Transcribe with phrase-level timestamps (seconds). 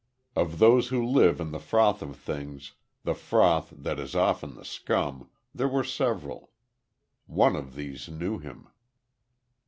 [0.35, 2.71] Of those who live in the froth of things
[3.03, 6.49] the froth that is often the scum there were several.
[7.27, 8.67] One of these knew him.